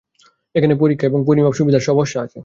এখানে 0.55 0.73
পরীক্ষা 0.75 1.05
এবং 1.07 1.19
পরিমাপ 1.27 1.53
সুবিধার 1.53 1.83
আছে। 2.19 2.37